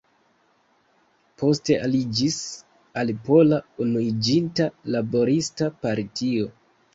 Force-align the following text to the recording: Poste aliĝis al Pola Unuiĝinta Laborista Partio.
Poste 1.41 1.75
aliĝis 1.87 2.37
al 3.01 3.11
Pola 3.27 3.61
Unuiĝinta 3.85 4.69
Laborista 4.97 5.71
Partio. 5.85 6.51